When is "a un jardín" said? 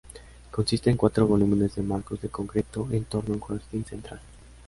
3.33-3.85